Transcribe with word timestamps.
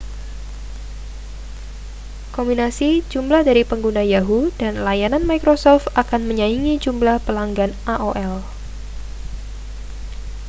kombinasi 2.35 2.89
jumlah 3.11 3.41
dari 3.49 3.61
pengguna 3.69 4.01
yahoo 4.13 4.41
dan 4.59 4.73
layanan 4.87 5.21
microsoft 5.31 5.85
akan 6.03 6.21
menyaingi 6.29 6.73
jumlah 6.85 7.17
pelanggan 7.25 7.69
aol 7.95 8.33